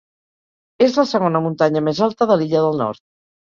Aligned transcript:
És 0.85 0.95
la 1.01 1.05
segona 1.11 1.43
muntanya 1.49 1.87
més 1.91 2.03
alta 2.09 2.31
de 2.35 2.41
l'illa 2.43 2.67
del 2.69 2.83
Nord. 2.85 3.07